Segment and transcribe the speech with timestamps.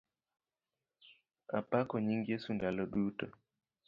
[1.59, 3.25] Apako nying Yesu ndalo duto.